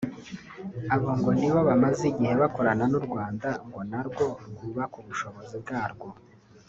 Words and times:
Abo 0.93 1.09
ngo 1.17 1.29
nibo 1.39 1.59
bamaze 1.69 2.03
igihe 2.11 2.33
bakorana 2.41 2.85
n’u 2.91 3.01
Rwanda 3.07 3.47
ngo 3.67 3.79
narwo 3.91 4.25
rwubake 4.49 4.95
ubushobozi 5.01 5.55
bwarwo 5.63 6.07